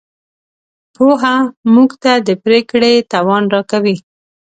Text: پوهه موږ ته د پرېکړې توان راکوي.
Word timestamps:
پوهه 0.95 1.35
موږ 1.73 1.89
ته 2.03 2.13
د 2.27 2.29
پرېکړې 2.43 2.93
توان 3.13 3.43
راکوي. 3.53 3.95